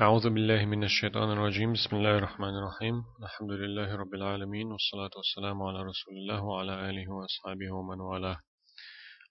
[0.00, 1.72] أعوذ بالله من الشيطان الرجيم.
[1.72, 3.04] بسم الله الرحمن الرحيم.
[3.22, 8.38] الحمد لله رب العالمين والصلاة والسلام على رسول الله وعلى آله وأصحابه ومن والاه.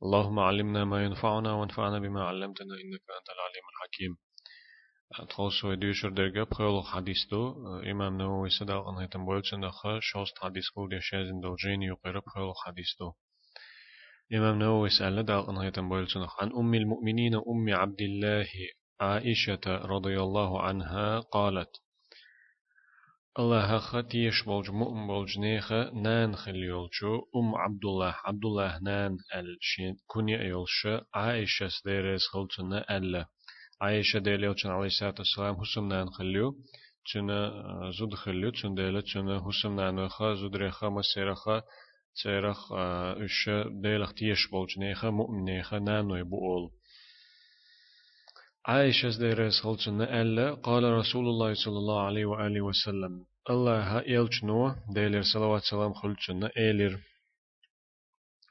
[0.04, 4.12] اللهم علمنا ما ينفعنا وانفعنا بما علمتنا إنك أنت العليم الحكيم.
[5.30, 7.42] تخلص وديشر درجة بخيل حديث دو
[7.92, 12.52] إمام نووي صدق أن هيتم بولتن أخا شوست حديث قول يشازن دو جين يقر بخيل
[12.66, 13.14] حديث دو
[14.34, 18.48] إمام نووي سأل دال أن هيتم بولتن عن أم المؤمنين أم عبد الله
[19.01, 21.71] عائشة رضي الله عنها قالت
[23.39, 29.97] الله ختيش بولج مؤمن بولج نيخة نان خليولشو أم عبد الله عبد الله نان الشين
[30.07, 33.27] كوني أيولش عائشة سديرس خلتنا ألا
[33.81, 36.55] عائشة ديليوشن عليه الصلاة والسلام حسم نان خليو
[37.13, 37.53] تنا
[37.99, 41.63] زود خليو تن ديلة تنا حسم نان خا زود رخا مسيرخا
[42.23, 43.51] تيرخ اش
[43.83, 46.71] ديلخ تيش بولج نيخة مؤمن نيخة نانو يبقول
[48.68, 53.26] عائشة ديرس خلصنا ألا قال رسول الله صلى الله عليه وآله وسلم.
[53.50, 57.00] الله يلجنو ديلر صلوات سلام خلصنا إيلر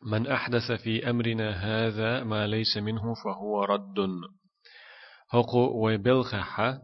[0.02, 3.98] من أحدث في أمرنا هذا ما ليس منه فهو رد.
[5.30, 6.78] هقو ويبلخح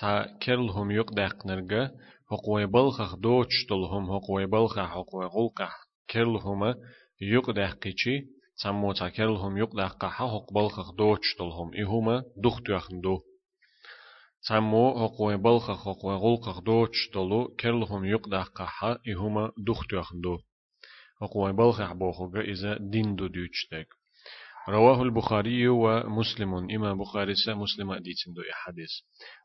[0.00, 1.88] تا كرلهم يقدق نرجع
[2.32, 5.76] هقو ويبلخخ دوتش دلهم هقو ويبلخح هقو ويغلقح
[6.10, 6.74] كرلهم
[7.20, 13.20] يقدق قيشي سمو تاكلهم يقلق قحا هق بلخخ دوش دلهم إهما دخت يخندو
[14.40, 20.38] سمو هقوي بلخخ هقوي غلقخ دوش دلو كرلهم يقلق قحا إهما دخت يخندو
[21.22, 23.88] هقوي بلخخ بوخوغ إذا دين دو ديوشتك
[24.68, 28.90] رواه البخاري ومسلم إما بخاري مسلم أديتن دو حديث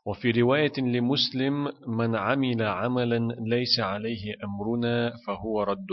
[0.05, 5.89] وفي رواية لمسلم من عمل عملا ليس عليه أمرنا فهو رد.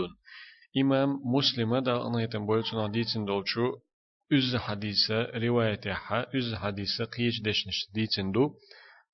[0.77, 3.75] إمام مسلم دا أنا يتنبول ديتن دولشو
[4.37, 8.43] üz hadise rivayet ha üz hadise qiyic deşniş ditsindu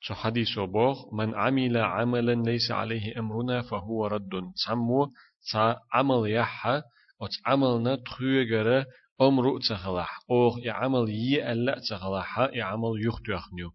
[0.06, 5.02] şu hadis o boğ men amila amelen leysa aleyhi emruna fehuve raddun sammu
[5.52, 5.64] sa
[6.00, 6.76] amal yaha
[7.24, 8.78] o amalna txüye göre
[9.28, 12.30] omru tsahalah oğ ya amal yi alla tsahalah
[12.60, 13.70] ya amal yuhtu yakhniu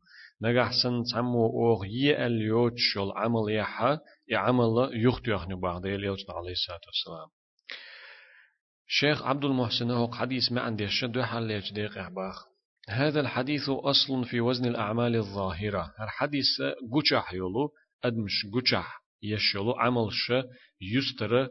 [0.44, 3.90] nagahsan sammu oğ yi el yoç yol amal yaha
[4.32, 7.30] ya amal yuhtu yakhniu bağda el yolçun aleyhissalatu vesselam
[8.94, 12.44] شيخ عبد المحسن هو حديث ما عندي دو حل ديق إحباخ
[12.88, 15.94] هذا الحديث أصل في وزن الأعمال الظاهرة.
[16.00, 16.46] الحديث
[16.92, 17.70] قجح يولو
[18.04, 20.32] أدمش قجح يشيلو عمل ش
[20.80, 21.48] يستر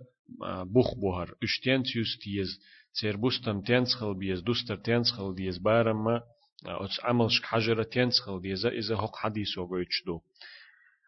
[0.65, 1.35] بوخ بوهر.
[1.43, 2.59] اشتين تيستيز
[2.99, 6.21] تير بوستم تنسخل بيز دوستر تنسخل ديز بارما
[6.65, 10.21] أتس عمل شك حجرة تنسخل ديز إذا هو حديث وقويتشدو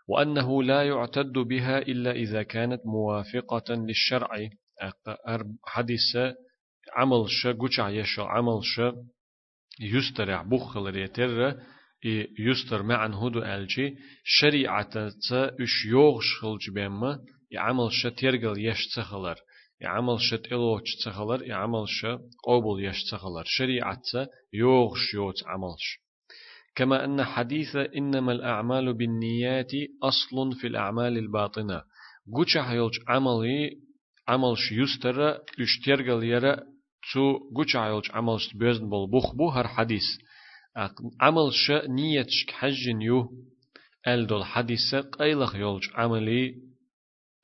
[0.08, 4.50] وأنه لا يعتد بها إلا إذا كانت موافقة للشرع.
[5.66, 6.16] حديث
[6.96, 8.82] عمل ش قوشع يشو عمل ش
[9.80, 11.58] يسترع بخل ريتر
[12.40, 17.20] يستر معا هدو ألجي شريعة تا إش يوغش خلج بيما
[17.52, 19.36] يعمل ش تيرغل يش تخلر
[19.82, 22.06] يعمل ش تلوش تخلر يعمل ش
[22.48, 24.02] قبول يش تخلر شريعة
[24.54, 26.04] يوغش يوت عملش
[26.76, 29.72] كما أن حديث إنما الأعمال بالنيات
[30.04, 31.82] أصل في الأعمال الباطنة.
[32.36, 33.83] قوشع يلج عملي
[34.29, 36.57] عملش يستر اشترغل يرى
[37.13, 40.05] تو قوش عيلش عملش بيزن بول بوخ بو هر حديث
[41.21, 43.31] عملش نيتش حجن يو
[44.09, 46.55] ال دول حديث قيلخ يولش عملي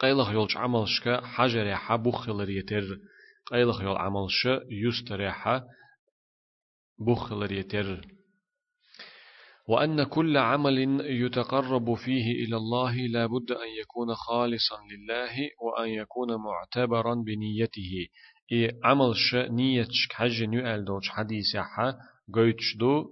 [0.01, 2.99] قيلخ يولش عملش حجر يحا بوخلر يتر
[3.47, 5.63] قيلخ يول عملش يستر يحا
[6.99, 8.07] بوخلر يتر
[9.70, 16.30] وأن كل عمل يتقرب فيه إلى الله لا بد أن يكون خالصا لله وأن يكون
[16.36, 18.08] معتبرا بنيته.
[18.52, 21.96] إي عمل ش نية حج نيؤل دوش حديث يحا
[22.34, 23.06] قيتش دو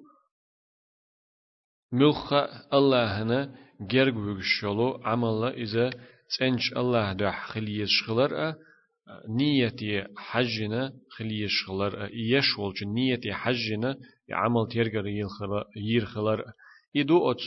[1.91, 2.33] ملخ
[2.73, 5.89] الله هنا جرق بيشلو عمل إذا
[6.39, 8.55] تنش الله دح خليش خلر
[9.29, 13.97] نيتي حجنا خليش خلر يشولش نيتي حجنا
[14.31, 15.07] عمل تيرجر
[15.75, 16.43] ير خلر
[16.95, 17.37] يدو أت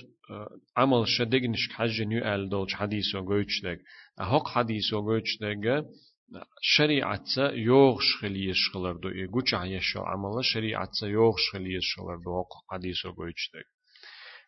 [0.77, 3.79] عمل شدقنش حج نيو آل دولش حديث وغوش دق
[4.19, 5.85] هق حديث وغوش دق
[6.63, 9.09] شريعة يوغش خليش خلر دو.
[9.09, 12.45] يغوش عيشو عمل شريعة يوغش خليش خلر دو.
[12.71, 13.80] حديث وغوش دق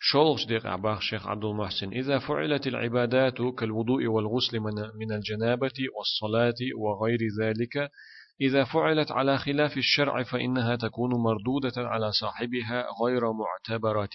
[0.05, 1.93] شولغش ديق عباخ شيخ عبد المحسن.
[1.93, 4.61] إذا فعلت العبادات كالوضوء والغسل
[5.01, 7.91] من الجنابة والصلاة وغير ذلك
[8.41, 14.09] إذا فعلت على خلاف الشرع فإنها تكون مردودة على صاحبها غير معتبرة.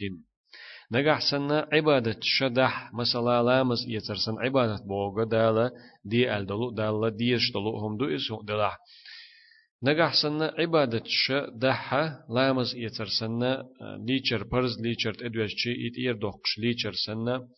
[0.92, 5.72] نجح سنة عبادة شدح مثلا لامس يترسن عبادة بوغا دالا
[6.06, 8.78] دي ألدلو دالا ديش دلو دو إسو دلح.
[9.85, 13.65] نجح سنة عبادة ش دحة لامز يتر سنة
[14.07, 17.49] ليچر برز ليچر ادوش شي يتير دوقش ليچر سنة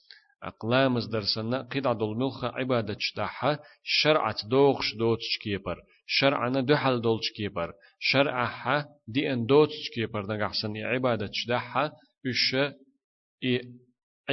[0.43, 5.77] أقلامز در سنة قطع دول ملخة عبادة دحة شرعت دوقش دوتش كيبر
[6.07, 11.93] شرعنا دحل دولش كيبر شرعها دي ان دوتش كيبر نجح سنة عبادة دحة
[12.25, 12.55] üş
[13.43, 13.61] i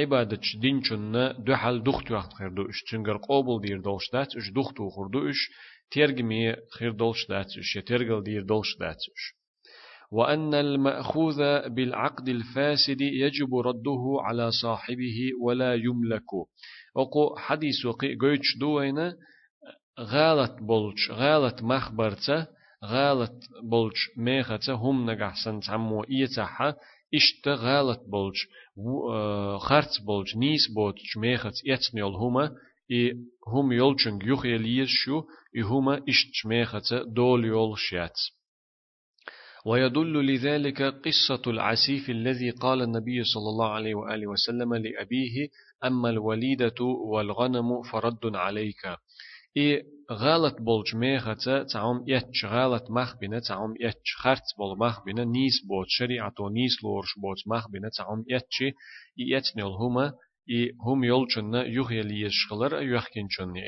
[0.04, 5.40] ibadet dinçunna duhal duhtu xirdu üş çüngür qobul dir dolşdat üş duhtu xurdu üş
[5.93, 9.23] tergimi xir dolşdat üş tergil dir dolşdat üş
[10.11, 11.39] وأن المأخوذ
[11.75, 16.29] بالعقد الفاسد يجب رده على صاحبه ولا يملك.
[16.95, 19.07] وقو حديث وقي قيتش دوينة
[19.99, 22.47] غالت بولش غالت مخبرته
[22.85, 26.77] غالت بولش ميخته هم نجحسن تعمو إيتاحة
[27.13, 28.37] إشت غالط بولج
[29.59, 32.51] خرط بولج نيس بوتش ميخت يتنيول هما
[33.47, 35.23] هم يولچنگ يخ يليز شو
[35.55, 38.19] إي هما إشت ميخت دول يول شيات
[39.65, 45.47] ويدل لذلك قصة العسيف الذي قال النبي صلى الله عليه وآله وسلم لأبيه
[45.85, 48.85] أما الوليدة والغنم فرد عليك
[49.57, 54.77] إي غلط بولج ميخة تعم يتش غلط مخ بنا تعم يتش خرت بول
[55.31, 58.63] نيس بوت شريعتو نيس لورش بوت مخ بنا تعم يتش
[59.17, 60.13] يتنيل هما
[60.49, 60.71] إي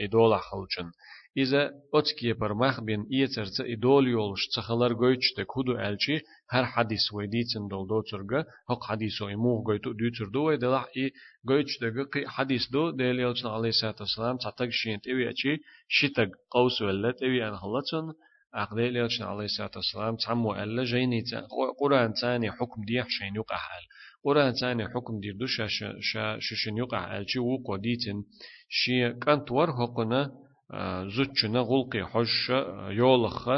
[0.07, 0.91] دولا خلچن
[1.37, 7.87] إذا أتكي برمخ بين إيترت إدول يولش تخلر قويتش تكودو ألشي هر حديث ويديتن دول
[7.87, 11.11] دو ترغا هق حديثو إموه قويتو دو تردو ويدلح إي
[11.47, 16.29] قويتش دقا قي حديث دو ديل يلچن عليه الصلاة والسلام تعتق شين تيوي أشي شتق
[16.51, 18.13] قوس ولا تيوي أن خلطن
[18.53, 21.23] أقديل يلچن عليه الصلاة والسلام تعمو ألا جيني
[21.79, 23.57] قرآن تاني حكم ديح شين يقع
[24.24, 28.24] حال قرآن تاني حكم دير دو شاشن يقع ألشي وقو ديتن
[28.68, 30.30] شي كانت ور حقنا
[31.16, 32.50] زوتشنا غلقي حش
[32.90, 33.48] يولخ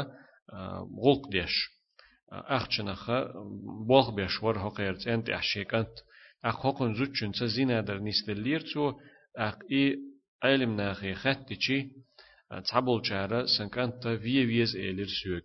[1.05, 1.69] غلق ديش
[2.31, 3.11] أخشنخ
[3.87, 5.97] بوخ بيش ور هقيرت أنت أحشيك أنت
[6.45, 8.93] أخ هقن زوتشن تزينا در نستلير تو
[9.37, 9.97] أخ إي
[10.43, 11.89] علم ناخي خطتشي
[12.69, 15.43] تعبول شارة سنكانت في فيز إيلر سيوك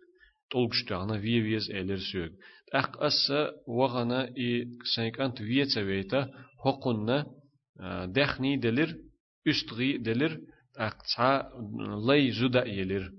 [0.50, 2.32] تولغشتاغنا في فيز إيلر سيوك
[2.73, 3.31] أخ أس
[3.67, 6.31] وغنا إي سنكانت في تسويتا
[6.65, 7.25] هقنا
[8.05, 8.95] دخني دلر
[9.51, 10.33] üstri delir
[10.77, 11.49] أقطع
[12.07, 13.11] لي زودا يلير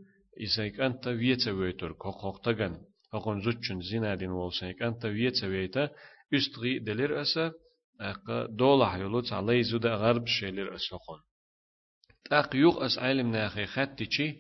[0.45, 2.81] إسايك أنت ويتا ويتر كوكوك تغن.
[3.15, 5.91] أقون زوتشن زينادين والسايك أنت ويتا ويتا
[6.35, 7.53] أستغي دلير أسا
[8.01, 11.21] أق دولا حيولو تعلي زودا غرب شيلير أسلقون
[12.33, 14.37] أق يوغ أس علم ناخي خاتيشي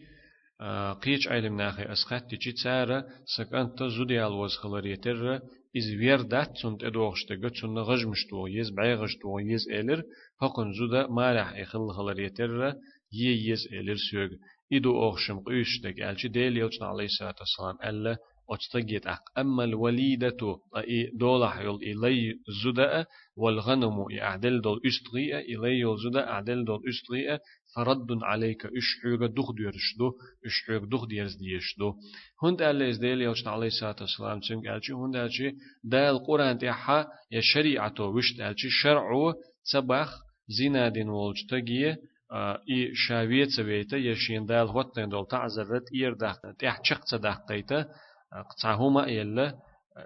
[1.02, 3.05] قيش علم ناخي أس خاتيشي تسارة
[3.37, 5.34] سك أنت زودي الوز خلريتر
[5.76, 10.02] إز وير دات سنت إدوغشتغ تسن غجمشتو يز بعيغشتو يز إلر
[10.43, 12.75] هقن زودا مالح إخل خلريتر
[13.12, 14.28] يه يز إلر سيوغ
[14.72, 18.16] إدو أغشم قيشتك ألشي ديل يلچن عليه الصلاة والسلام ألا
[18.50, 22.34] أتتجيت أق أما الوليدة أي دولح يل إلي
[22.64, 23.06] زداء
[23.36, 27.38] والغنم أعدل دول أستغيء إلي يل زداء أعدل دول أستغيء
[27.76, 30.12] فرد عليك أشحوغ دخ ديرشدو
[30.46, 31.94] أشحوغ دخ ديرز ديشدو
[32.42, 35.50] هند ألا إز ديل يلچن عليه الصلاة والسلام تنك ألشي هند ألشي
[35.84, 39.34] دال قرآن تيحا يا شريعته وشت ألشي شرعو
[39.72, 40.10] تبخ
[40.48, 41.98] زينادين والجتگيه
[42.70, 47.88] إي شاوية سويتا يشين دال هوتن دول تعزرت إير داخت تيح چق داختيتا
[48.32, 49.54] قطعهما يلا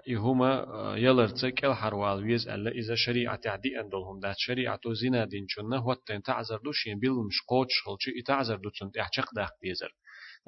[0.09, 0.51] إهما
[0.97, 6.21] يلرت كل حروال ويز ألا إذا شريعة تعدي أندلهم دات شريعة زنا دين شنا هوتن
[6.21, 9.91] تعزر دوشين بيل مش قوتش خلشي تعزر دوتن چق داخت بيزر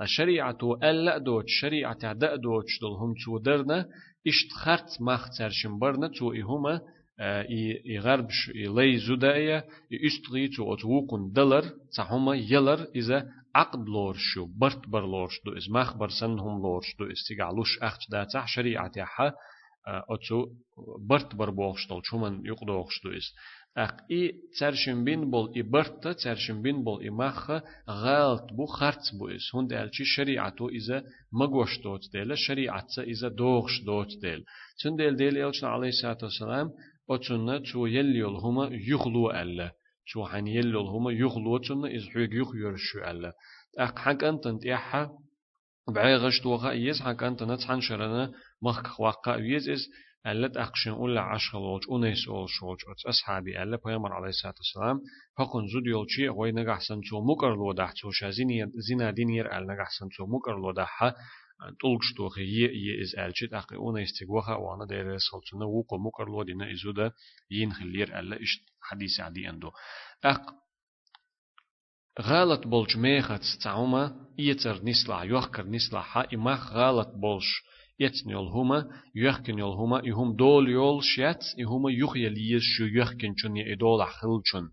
[0.02, 3.86] الشريعة ألا دوت شريعة تعدأ دوتش دلهم تو درنا
[4.28, 6.82] إشت خرت مخ ترشم برنا تو إهما
[7.50, 11.32] i garbš i lej zudaja i istri tu ot wukun
[13.56, 18.92] عقد لورشو برت بر لورشدو إز مخبر سنهم لورشدو إز تيجعلوش أخت دا تح شريعة
[18.98, 19.32] يحا
[19.88, 20.48] أتو
[21.10, 23.28] برت بر بوخشتل شومن يقدوخشدو إز.
[23.78, 27.52] أق إي ترشم بين بول إي برت ترشم بين بول إي مخ
[27.90, 29.46] غالت بو خرت بو إز.
[29.56, 34.44] هند ألشي شريعتو إذا مغوش دوت ديل شريعة إذا دوغش دوت ديل
[34.84, 36.72] تنديل ديل إلشنا عليه الصلاة والسلام
[37.10, 39.72] أتشنا شو يليول هما يخلو ألا.
[40.06, 43.34] شو حن يليول هما يخلو أتشنا إز حيق يخ يرشو ألا.
[43.80, 45.10] أق حق أنت أنت إحا
[45.96, 48.32] بعي غشت وغا إيز حق أنت نتحن شرنا
[48.62, 49.90] مخ وقا إيز إز
[50.28, 53.78] ألت أقشن أولا عشق لوج أونيس أول شوج أتس أصحابي ألا.
[53.86, 55.02] بيامر عليه الصلاة والسلام
[55.38, 60.10] فقن زود يولشي غوي نجحسن تو مكر لو دح تو شازين زنا دينير أل نجحسن
[60.18, 60.72] تو مكر لو
[61.82, 66.72] تولغشتوخ يه يه إز ألشت أقي أونا استجوها وأنا دير سلطنا وقو مكر لو دينا
[66.72, 67.12] إزودا
[67.52, 69.72] ين خلير ألا إشت حديث عدي أندو
[70.24, 70.42] أق
[72.22, 77.64] غلط بولش ميخت تعوما يتر نسلا يوخر نسلا حا إماخ غلط بولش
[78.00, 83.58] يتن يول هما يوخكن يول هما يهم دول يول شيات يهما يخيل يش يوخكن چون
[83.58, 84.72] يدول خل چون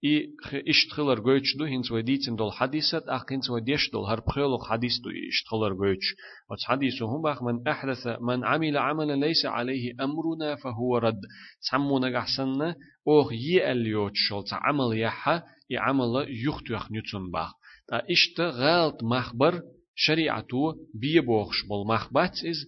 [0.00, 0.30] и
[0.64, 5.74] иштхылар гойчду хинц вадицин дол хадисат ах хинц вадеш дол хар пхэлу хадис ду иштхылар
[5.74, 6.04] гойч
[6.48, 11.18] от хадису хум бах ман ахдаса ман амила амала лейса алейхи амруна фа хуа рад
[11.60, 17.54] цаммуна гахсанна ох е аллиот шол ца амал яха и амала юхт юх нюцун бах
[17.88, 19.64] та ишта галт махбар
[19.94, 22.66] шариату бие бохш бол махбат из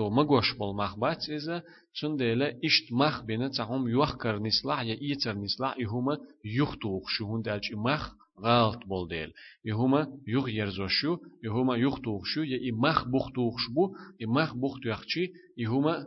[0.00, 1.62] مگوش بول مخبات إذا
[2.00, 8.14] تندلا إشت مخ بينا تهم يوخكر نسلع يا إيتر نسلع يهما يختوخ شهون دالج مخ
[8.40, 9.32] غلط بول ديل
[9.64, 16.06] يهما يغ يرزوشو يهما يختوخشو يا إمخ بختوخشبو إمخ بختوخشي يهما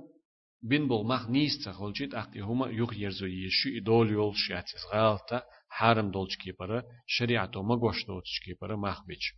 [0.64, 6.12] بين بول مخ نيس تخولجيت أخت يهما يغ يرزو يشو إدول يول شياتيز غلطة حرم
[6.12, 9.34] دولج كيبرا شريعتو مگوش دولج كيبرا مخ بيش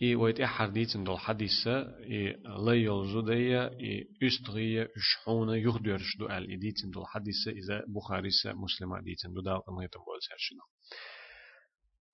[0.00, 6.86] и ويت حديث دول حديثة إي لا يلزودية إي أستغية أشحونة يخدرش دو آل إديت
[6.94, 10.62] دول حديثة إذا بخاري مسلم إديت دو دال ما يتبول سرشنا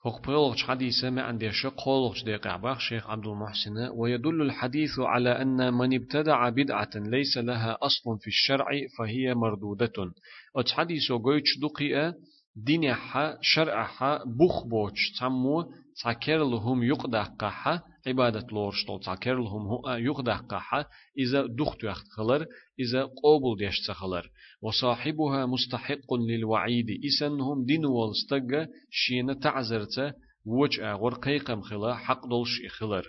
[0.04, 5.42] فوق بيولغش حديثة ما عندي شق قولغش ديق عباخ شيخ عبد المحسن ويدل الحديث على
[5.42, 8.66] أن من ابتدع بدعة ليس لها أصل في الشرع
[8.98, 10.12] فهي مردودة.
[10.56, 12.14] أت حديث وقويتش دقيقة
[12.56, 15.72] دينها شرعها بوخ بوش تمو
[16.03, 20.87] تاكر لهم يقدقها عبادة لورشتول تاكر لهم هو يقدقها
[21.17, 22.45] إذا دخت يختخلر
[22.79, 24.29] إذا قوبل ديشتخلر
[24.61, 33.03] وصاحبها مستحق للوعيد إسنهم دين والستق شين تعزرت وج أغور قيقم خلا حق دولش إخلر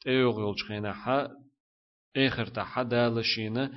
[0.00, 1.28] تيوغ يولش خينا حا
[2.16, 3.72] آخر تحا دالشينا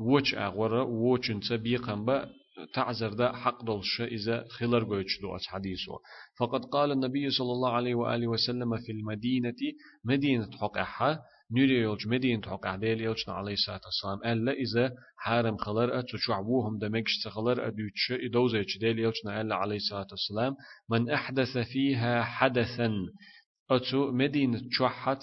[0.00, 2.28] وج أغور وجنت بيقم با
[2.73, 5.99] تعذر ده حق دلش إذا خلر قويتش دو حديثه
[6.39, 9.61] فقد قال النبي صلى الله عليه وآله وسلم في المدينة
[10.05, 15.99] مدينة حقها نوري يولج مدينة حق عديل يولجنا عليه الصلاة والسلام ألا إذا حارم خلر
[15.99, 20.55] أتو شعبوهم دمكش تخلر أدوتش إدوزيش ديل يولجنا ألا عليه الصلاة والسلام
[20.89, 22.91] من أحدث فيها حدثا
[23.71, 25.19] أتو مدينة شوحة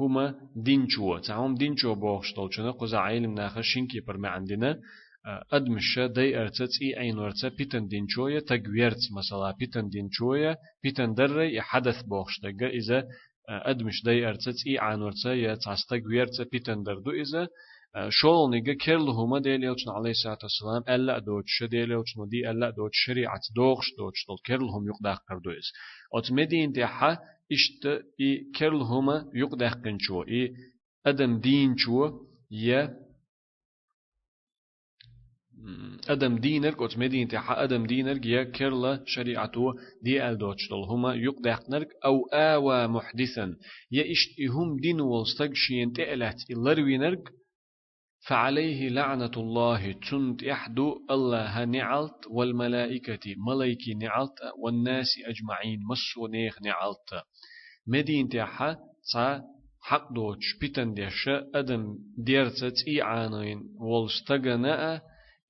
[0.00, 4.80] هما دينشو تعهم دينشو بوغشتول چنا قزا علم ناخر شنكي برمي عندنا
[5.26, 11.14] أدمشة دي أرتت إي أين ورتا بيتن دين شوية تقويرت مثلا بيتن دين شوية بيتن
[11.14, 13.04] دري حدث بوخش دقا إذا
[13.48, 17.48] أدمش دي أرتت إي عن ورتا يتعس تقويرت بيتن دردو إذا
[18.08, 22.70] شول نيجا كيرل هما ديل يلچن عليه الصلاة والسلام ألا دوتش ديل يلچن دي ألا
[22.70, 25.72] دوتش شريعة دوخش دوتش دول كيرل هم يقدق قردو إز
[26.14, 27.18] أت مدين دي حا
[27.52, 27.86] إشت
[28.20, 30.54] إي كيرل هما يقدق قنشو إي
[31.06, 32.10] أدم دين شو
[32.50, 33.05] يه
[36.08, 42.26] أدم دينر قوت مدينة تحا أدم دينر يا كرلا شريعته دي ألدوتشتل هما يقدقنرك أو
[42.32, 43.56] آوى محدثا.
[43.90, 47.28] يا إشتهم دين والستقشين تألت إلروينرك
[48.28, 57.24] فعليه لعنة الله تنت يحدو الله نعلت والملائكة ملايكي نعلت والناس أجمعين مسو نيخ نعلت.
[57.86, 58.76] مدينة تحا
[59.80, 65.02] حق دوتش بيتن ديش أدم ديرتت إيعانين والستقناء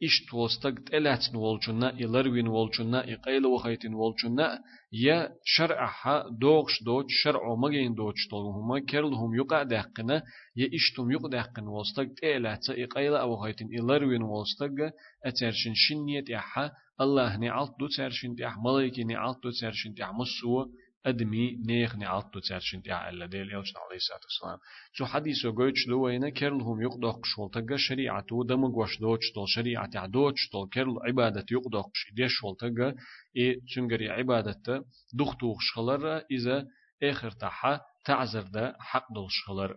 [0.03, 4.59] إشت وستق تلاتن والجنة إلروين والجنة إقيل وخيتن والجنة
[4.93, 10.23] يا شرعها دوغش دوش شرع مجين دوش طولهما كرلهم يقع دقنا
[10.55, 14.77] يا إشتم يقع دقن وستق تلات إقيل أو خيتن إلروين والستق
[15.25, 20.69] أترشن شنية يحا الله نعلت دو ترشن تيح ملايكي نعلت دو ترشن تيح مسوه
[21.06, 24.58] أدمي نيخ نعطو تسرشن تاع إلا ديل يوشن عليه الصلاة والسلام
[24.92, 29.90] شو حديث وقويتش دو وينا كرلهم يقدق شول تقا شريعة دمق وش دوش تول شريعة
[29.90, 32.94] تاع دوش تول كرل عبادة يقدق ديش شول تقا.
[33.36, 34.84] إي تنقري عبادة
[35.14, 36.66] دختوخ شخلر إذا
[37.02, 39.76] آخر تاعها تعزر دا حق دول شخلر.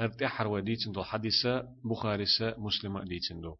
[0.00, 2.24] ارتاح وديتن دو حديثة بخاري
[2.58, 3.56] مسلمة ديتن دو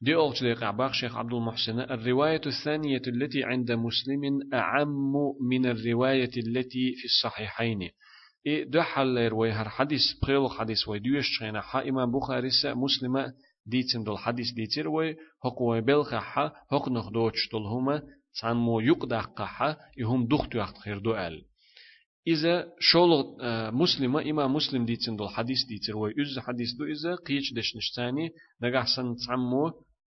[0.00, 1.80] دي أولش قعباق شيخ عبد المحسن.
[1.80, 5.12] الرواية الثانية التي عند مسلم أعم
[5.50, 7.90] من الرواية التي في الصحيحين.
[8.46, 13.32] إيه دو حل روي هر حديث بخيل حديث ويدوش شخينا حا إمام بخاري مسلمة
[13.66, 18.02] ديتم دول حديث ديتر وي هقوي بلخ حا هق نخدوش دول هما
[18.40, 21.44] تان مو يقدق حا يهم دخت وقت خير دو أل.
[22.26, 23.36] إذا شول
[23.72, 28.30] مسلمة إمام مسلم ديتن دول حديث ديتر وي إز حديث دو إذا قيش دش نشتاني
[28.62, 29.72] نجحسن تعمو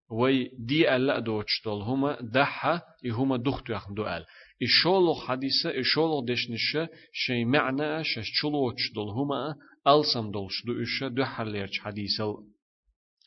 [0.09, 4.25] وي دي ألا دوتش دول هما دحا هما دختو يخن دوال
[4.63, 9.55] إشولو حديثة إشولو دشنشة شي معنى شش چلوش دول هما
[9.87, 12.43] ألسم دولش دو إشة دو حرليرش حديثة.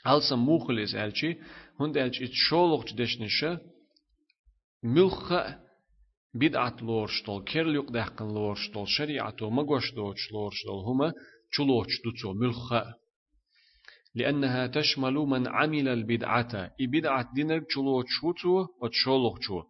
[0.06, 1.36] ألسم موخليز ألشي
[1.80, 3.60] هند ألش إتشولو دشنشة
[4.82, 5.69] ملخة
[6.34, 11.12] بدعة لورشتول كيرليق دهقن لورشتول شريعة مغوش دوش لورشتول هما
[11.56, 12.94] چلوش دوتو ملخا
[14.14, 19.64] لأنها تشمل من عمل البدعة بدعة دينر چلوش وتو وتشولوخ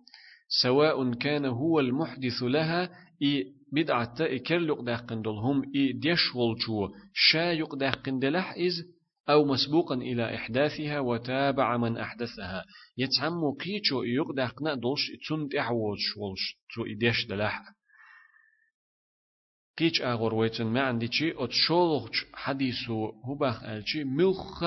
[0.62, 2.90] سواء كان هو المحدث لها
[3.22, 6.54] إي بدعة إي كيرليق دهقن هم إي شو
[7.14, 8.84] شا يقدهقن دلح إز
[9.30, 12.64] أو مسبوقا إلى إحداثها وتابع من أحدثها.
[12.98, 17.62] يتعمو قيتشو يقدهقنا دولش تون تعوش ولش تو إديش دلح
[19.78, 24.64] قيتش أغور ويتن ما عندي شي أتشولغ حديثو هباخ ألشي ملخ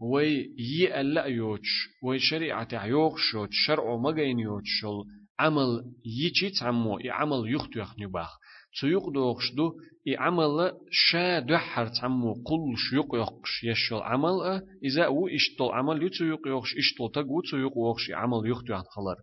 [0.00, 5.04] وي يي ألا يوتش وي شريعة يوخشوت شرع مغين يوتشل
[5.38, 8.38] عمل يجي تعمو عمل يختو يخني باخ.
[8.73, 9.73] تسويق دوغش دو
[10.07, 16.47] إي عمل شا دحر تعمو قل شيوق يقش يشل عمل إذا هو إشتل عمل يتسويق
[16.47, 19.17] يقش إشتل تقو تسويق وقش عمل يختو خلر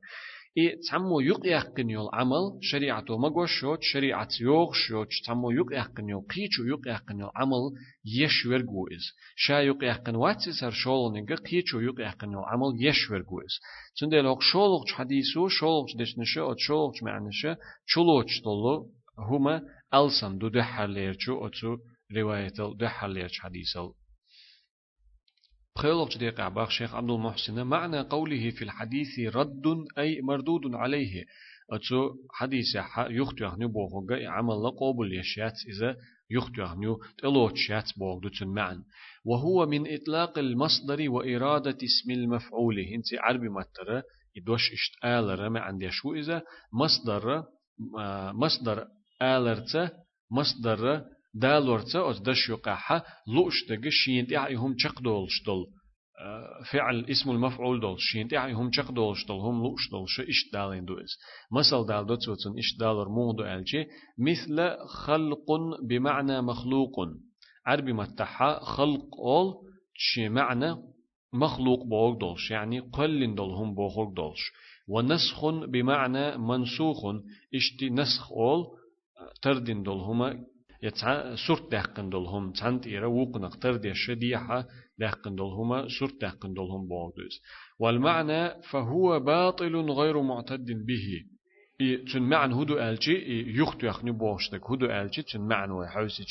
[0.59, 6.09] إي تعمو يق يقن يول عمل شريعة ما قوشوت شريعة يوغ شوت تعمو يق يقن
[6.09, 7.65] يول قيچو يق يقن يول عمل
[8.05, 9.05] يش ورغو إز
[9.37, 13.55] شا يق يقن واتس سر شول نينغ قيچو يق يقن يول عمل يش ورغو إز
[13.99, 17.57] تندل هوق شولغ حديثو شولغ دشنشه أو شولغ معنشه
[17.87, 18.89] شلوچ دولو
[19.20, 19.62] هما
[19.94, 21.78] ألسن دو دحر ليرچو أتو
[22.16, 23.94] رواية دحر ليرچ حديثو
[25.78, 29.64] بخيلوش ديق عباق شيخ عبد المحسن معنى قوله في الحديث رد
[29.98, 31.26] أي مردود عليه.
[31.72, 32.66] أتو حديث
[32.98, 35.96] يختو يخنو بوغوغا عمل قبول يشيات إذا
[36.30, 38.84] يختو يخنو تلوتشيات بوغدو معن.
[39.26, 42.80] وهو من إطلاق المصدر وإرادة اسم المفعول.
[42.80, 44.02] انت عربي متر
[44.36, 46.42] يدوش إشت آلر ما عندي شو إذا؟
[46.74, 47.44] مصدر
[48.34, 48.88] مصدر
[49.22, 49.92] آلرت
[50.32, 51.02] مصدر
[51.34, 53.04] دالورتا أز دش يقاحة
[53.70, 55.66] دق شين تيع هم چق دولش دول
[56.72, 60.50] فعل اسم المفعول دول شين تيع هم چق دولش دول هم لوش دول شو إش
[60.54, 61.18] دالين دو إس
[61.52, 63.86] مثل دال دو تسوتن إش دالر مو دو ألجي
[64.18, 65.52] مثل خلق
[65.90, 66.96] بمعنى مخلوق
[67.66, 69.54] عربي متحا خلق أول
[69.94, 70.76] شي معنى
[71.34, 74.52] مخلوق بوغ دولش يعني قلن دول هم بوغ دولش
[74.88, 76.98] ونسخ بمعنى منسوخ
[77.56, 78.77] اشتي نسخ أول
[79.42, 80.44] تردين دول هما
[80.84, 84.66] يتع سورت دهقن دول هم تانت إيرا وقنق تردي شديحة
[85.00, 87.42] دهقن دول هما سورت دهقن دول هم بوغدوز.
[87.80, 91.24] والمعنى فهو باطل غير معتد به.
[92.14, 93.16] تن معنى هدو ألجي
[93.60, 94.72] يختو يخني بوغشتك.
[94.72, 96.24] هدو ألجي تن معنى وحوسي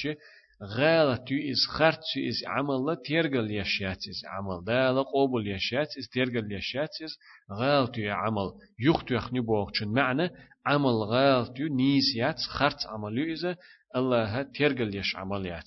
[0.63, 4.65] غالة إز خرت إز عمل لا تيرجل يشيات إز عمل.
[4.65, 7.19] دا لا قبول يشيات إز تيرجل يشيات إز
[7.53, 8.53] غالة عمل.
[8.81, 10.31] يختو يخني بوغشن معنى؟
[10.67, 13.57] عمل غالة نيسيات خرت عمل إذا
[13.97, 15.65] الله تيرجل يش عمليات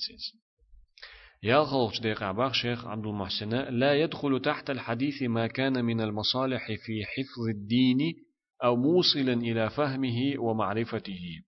[1.44, 6.68] يا خلق دقيقة باق شيخ عبد المحسن لا يدخل تحت الحديث ما كان من المصالح
[6.68, 8.16] في حفظ الدين
[8.64, 11.42] أو موصلا إلى فهمه ومعرفته.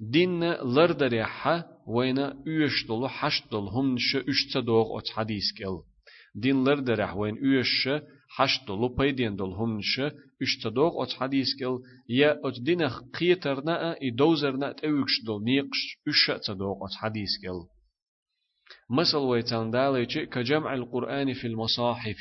[0.00, 5.82] دين لردريحة وين يشتل حشتل هم ش اشتدوغ ات حديث كل
[6.34, 7.88] دين لردريح وين يش
[8.28, 10.00] حشتل بيدين دل هم ش
[10.42, 12.82] اشتدوغ ات حديث كل يا ات دين
[13.18, 17.66] قيترنا اي دوزرنا تأوكش دل نيقش اشتدوغ ات حديث كل
[18.90, 22.20] مثل ويتان دالي كجمع القرآن في المصاحف.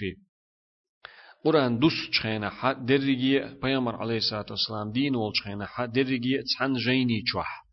[1.46, 6.74] قرآن دوس تشخينا حد درجي بيامر عليه الصلاة والسلام دين وول تشخينا حد درجي تسعن
[6.74, 7.67] جيني تشوح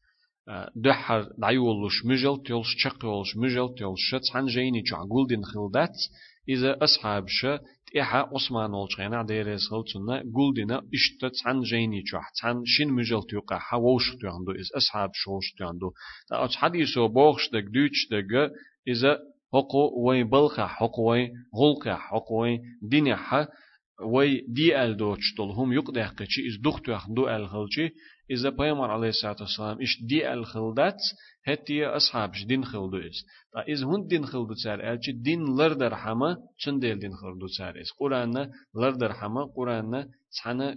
[0.76, 5.96] دحر دعيولش مجل تيولش تشقيولش مجل تيولش تسعن جيني تشوح قول دين خلدات
[6.48, 7.60] إذا أصحاب شا
[7.92, 13.58] تيحا عثمان والشغينا ديريس خلطنا قول دينا إشتا تسعن جيني تشوح تسعن شين مجل تيوقع
[13.58, 15.92] حووش تيوندو إذ أصحاب شوش تيوندو.
[16.28, 18.52] تا أتش حديثو بوخش دك دوش دك
[18.88, 19.18] إذا
[19.52, 23.46] حقو وين بلخا حقو وين غلقا حقو وين دينيحا
[24.02, 27.90] وي دي ال دوتش طول هم يقدح قشي إز دختو يخدو ال خلشي
[28.31, 31.01] إذا بيامر عليه الصلاة والسلام إش دي ال خلدات
[31.47, 36.37] هتي أصحابش دين خلدو إز تا إز هون دين خلدو تسار ألشي دين لردر حما
[36.57, 40.05] چن ديل دين خلدو تسار إز قرآن لردر حما قرآن
[40.37, 40.75] تحنا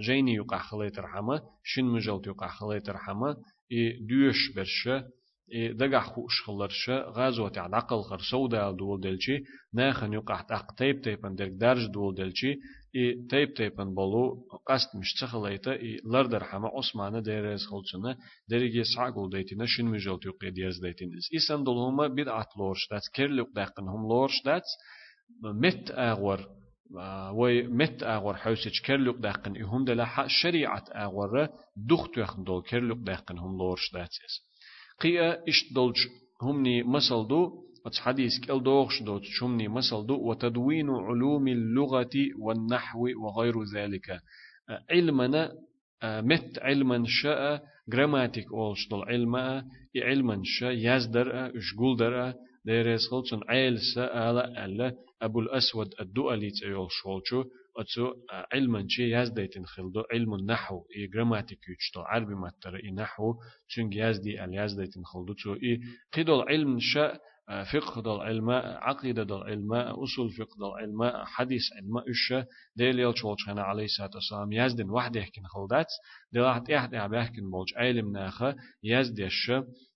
[0.00, 3.36] جيني يقع خليتر حما شن مجلت يقع خليتر حما
[3.72, 5.04] إي دوش برشه
[5.72, 9.38] دقع خوش خلرش غازو تاع عقل خر سودا دول دلشي
[9.74, 12.54] ناخن يقع تاق تيب تيبن درك درج دول دلشي
[13.79, 18.17] بولو قست مش تخليتا اي لردر حما عثمانه ديرز خلچنا
[18.49, 23.01] دريگي ساقول ديتنا شن مجول تيقي ديرز ديتين اس اسن دول هما بدعت لورش دات
[23.13, 24.63] كيرلوك داقن هم لورش دات
[25.43, 26.39] مت اغور
[27.33, 33.37] وي مت اغور حوسج كيرلوك داقن هم دلا شريعه اغور دخت يخن دول كيرلوك داقن
[33.37, 34.09] هم لورش دات
[35.01, 35.97] قيا إش دولج
[36.41, 43.07] همني مسل دو أتس حديث كل دوغش دو تشمني مسل دو وتدوين علوم اللغة والنحو
[43.23, 44.19] وغير ذلك
[44.89, 45.51] علمنا
[46.03, 52.33] مت علما شاء جراماتيك أولش دول علما علما شاء يزدر أشغول در
[52.65, 57.43] ديرس خلصن عيل سألا ألا أبو الأسود الدؤلي تيول شولشو
[57.77, 58.13] أتو
[58.53, 63.33] علما شي يزديتن خلدو علم النحو إي جراماتيك يجتو عربي متر إي نحو
[63.69, 65.79] تشنج يزدي ال يزديتن خلدو تو إي
[66.13, 72.07] قدول علم شاء فقه دل علماء عقيدة دل علماء أصول فقه دل علماء حديث علماء
[72.07, 72.33] إيش
[72.75, 75.87] ديل يلش والشنا عليه الصلاة والسلام يزدن واحد يحكي خلدات
[76.31, 79.51] ديل واحد يحد يحكي بولج علم ناخة يزدش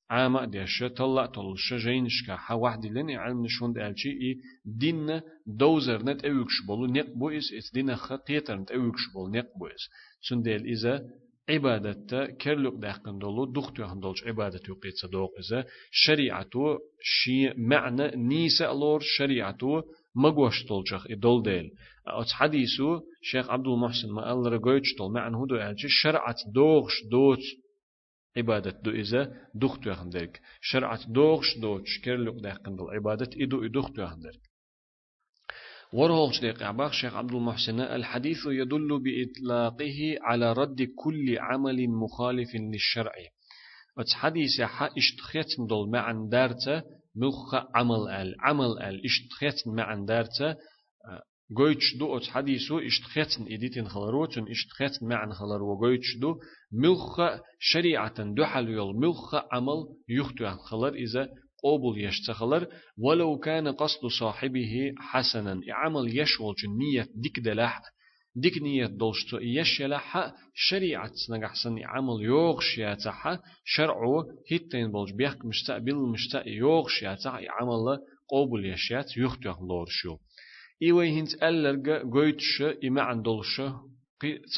[0.09, 6.25] عامة ديش طلع طلش جينشكا حا واحد لين علم نشون دالشي إي دين دوزر نت
[6.25, 9.89] أوكش بولو نق بويس إس دين خ قيتر نت أوكش بول نق بويس
[10.21, 11.05] سن ديل إذا
[12.79, 19.81] داخن دولو دختو هن دولش عبادة يقيت صدوق إذا شريعتو شي معنى نيسا لور شريعتو
[20.15, 21.71] مغوش تولجخ إدول ديل.
[22.07, 27.43] أتس حديثو شيخ عبد المحسن ما قال رجويتش تول معنى هدو ألجي شرعت دوغش دوت
[28.37, 34.03] عبادة دو إذا دختو هن ديك شرعت دوغش دوتش كرلوك داخن دول عبادة إدو إدوختو
[34.03, 34.21] هن
[36.41, 37.79] ديق عباق شيخ عبد المحسن.
[37.79, 43.13] الحديث يدل بإطلاقه على رد كل عمل مخالف للشرع.
[43.97, 46.83] وتس حديث حا اشتخيت دول معن دارتا
[47.15, 50.55] مخ عمل ال عمل ال اشتخيت معن دارتا
[51.57, 56.35] قويتش دو ات حديثو اشتخيتن إديتن خلروتن اشتخيتن معن خلرو قويتش دو
[56.71, 57.21] ملخ
[57.59, 61.29] شريعة دو يول ملخ عمل يختو خلر إذا
[61.63, 62.67] قبول يشتخلر
[62.97, 65.61] ولو كان قصد صاحبه حسنا.
[65.69, 67.81] عمل يشغل نية ديك دلح
[68.35, 76.47] ديك نية دولشتو يشلح شريعة نجحسن عمل يوغش ياتح شرعو هيتين بولج بيحك مستقبل مشتا
[76.47, 77.99] يوغش ياتح عمل
[78.31, 80.17] قبول يشيات يختيخ لورشو
[80.81, 83.61] إيوه هنت ألرق قويتش إما عن دولش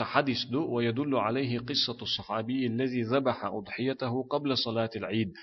[0.01, 5.33] حديث دو ويدل عليه قصة الصحابي الذي ذبح أضحيته قبل صلاة العيد.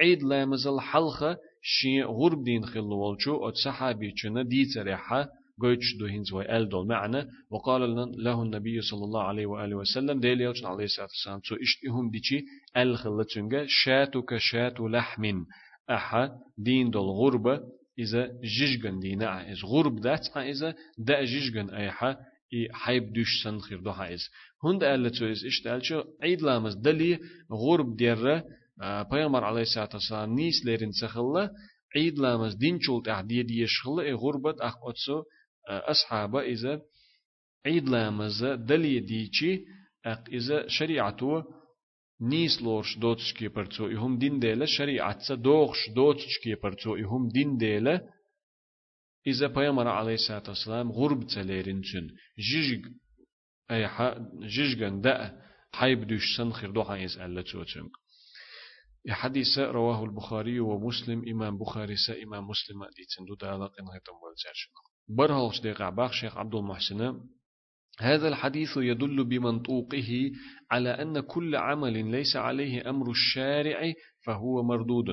[0.00, 5.28] عيد لا مزل حلقة شي غرب دين خلو والشو أت صحابي چنا دي تريحة
[5.60, 7.80] قويتش دو هنز ويال دول معنا وقال
[8.24, 12.44] له النبي صلى الله عليه وآله وسلم ديل يلچن عليه الصلاة والسلام تو اشتهم ديشي
[12.76, 15.44] الخلة شاتك شات لحم
[15.90, 17.60] أحا دين دول غربة
[17.98, 22.16] إذا جيجن دينا إذا غرب دات إذا دا جيجن أيحا
[22.54, 24.22] إي حيب دوش سنخير دو حيز
[24.64, 27.18] هند قال تو إز إشتالشو عيد لامز دلي
[27.52, 28.44] غرب ديرة
[29.10, 31.50] پیامبر علیه الصلاة والسلام نیس لرین سخله
[31.96, 35.22] عيد لامز دين شولت أحدية دي شخلة غربت أخ أتسو
[35.68, 36.80] أصحابه إذا
[37.66, 39.64] عيد لامز دلي ديشي
[40.06, 41.44] أق إذا شريعته
[42.20, 48.00] نيس لورش دوتشكي برتو يهم دين ديلا شريعة دوغش دوتشكي برتو يهم دين ديلا
[49.26, 52.86] إذا بيامر عليه الصلاة والسلام غرب تليرين جن جيج
[53.70, 57.90] أي حا جيجن دا حيب دوش سنخير دوحا يسأل لتوتنك
[59.10, 64.70] حديث رواه البخاري ومسلم إمام بخاري سا إمام مسلم دي تندو دالق إن هيتم والجرشن
[65.08, 67.20] برهوش دي قعباق شيخ عبد المحسن.
[68.00, 70.30] هذا الحديث يدل بمنطوقه
[70.70, 73.92] على أن كل عمل ليس عليه أمر الشارع
[74.26, 75.06] فهو مردود.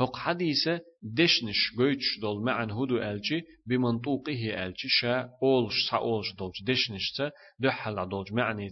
[0.00, 0.68] هق حديث
[1.02, 7.30] دشنش قويتش دول معن هدو ألجي بمنطوقه ألجي شا أولش سا أولش دولج دشنش تا
[7.58, 8.70] دحل دولج معني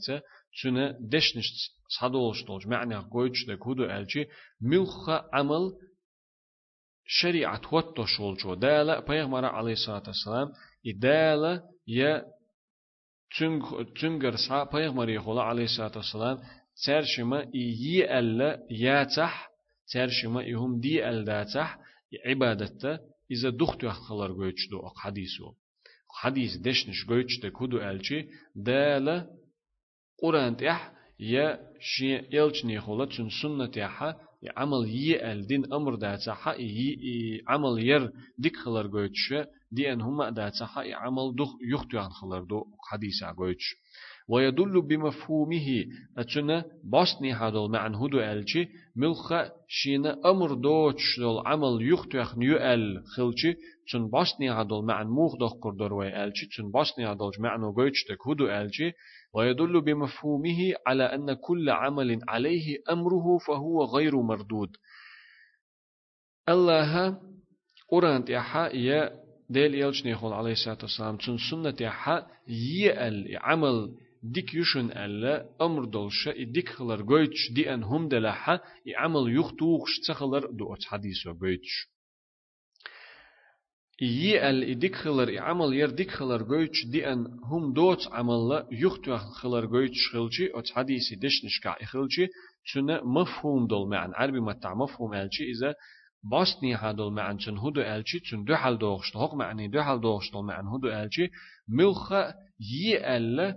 [0.53, 1.45] تا سنة دشنش
[2.01, 4.27] صدولش دولج معنى قويتش دك هدو ألجي
[4.61, 5.73] ملخ عمل
[7.07, 10.53] شريعة وطو شولجو دالة بيغمرة عليه الصلاة والسلام
[10.87, 12.25] إدالة يا
[14.01, 16.39] تنجر سا بيغمرة يقول عليه الصلاة والسلام
[16.87, 19.49] ترشما إيي ألا ياتح
[19.93, 21.79] ترشما إهم دي ألداتح
[22.27, 22.99] عبادته
[23.31, 25.53] إذا دختو أخلر قويتش دو حديثو
[26.21, 29.27] حديث دشنش قويتش دك هدو ألجي دالة
[30.23, 34.15] قرآن تح يا شي يلچني خولا تشن سنة يحا
[34.57, 36.19] عمل يي ألدين أمر دا
[36.59, 39.35] يي عمل ير ديك خلر قويتش
[39.73, 43.77] دي أن هما دا تحا عمل دخ يختو عن خلر دو حديث قويتش
[44.29, 45.85] ويدل بمفهومه
[46.19, 49.33] أتنا باسني هذا معنى هدو ألشي ملخ
[49.69, 53.57] شينا أمر دوتش دول عمل يختو يخن يؤل خلشي
[53.93, 58.29] تن باسني هذا معنى موخ دخ كردور وي ألشي تن باسني هذا معنى قويتش تك
[58.29, 58.93] هدو ألشي
[59.35, 64.77] ويدل بمفهومه على أن كل عمل عليه أمره فهو غير مردود.
[66.49, 67.19] الله
[67.91, 69.11] قرآن تيحا يا
[69.51, 75.85] ديل يلش نيخول عليه الصلاة والسلام تن سنة تيحا يأل عمل ديك يشن ألا أمر
[75.85, 78.61] دولشا ديك خلر قويتش دي أن هم دلحا
[78.97, 81.92] عمل يختوخش تخلر دو حديث وقويتش
[84.03, 89.67] يال إديك خلر عمل ير ديك خلر جويتش دي أن هم دوت عمل يختو خلر
[89.67, 92.27] جويتش خلشي أو حديث دش نشكع خلشي
[92.75, 95.75] تنا مفهوم دول معن عربي متع مفهوم ألشي إذا
[96.31, 100.31] باستني هادول معن تن هدو ألشي تن دو حال دوغش هق معني دو حال دوغش
[100.33, 101.29] دول معن هدو ألشي
[101.69, 102.13] ملخ
[102.85, 103.57] يال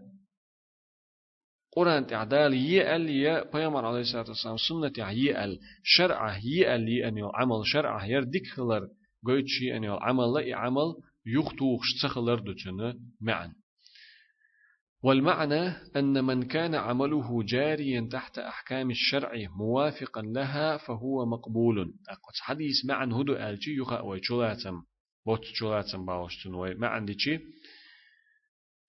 [1.75, 8.05] قرآن تعدال يال يا بيامر عليه الصلاة والسلام سنة يال شرع يال أن عمل شرع
[8.05, 8.88] ير ديك خلر
[9.25, 13.53] قويتشي أن العمل عمل يختوخ تخلر دتنا معا
[15.03, 21.77] والمعنى أن من كان عمله جاريا تحت أحكام الشرع موافقا لها فهو مقبول
[22.09, 24.81] أقوى حديث معا هدو ألجي يخا ويشولاتم
[25.25, 27.39] بوت شولاتم باوشتن وي معا ديشي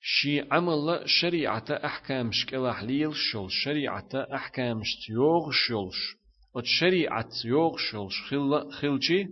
[0.00, 6.16] شي عمل شريعة أحكام شكلا حليل شل شريعة أحكام شتيوغ شلش
[6.54, 9.28] وشريعة يوغ شلش خل خلشي